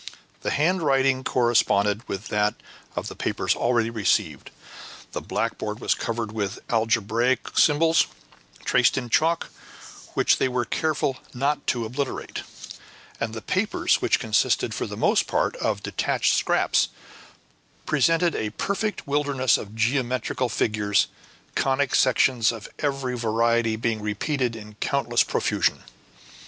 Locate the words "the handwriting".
0.41-1.23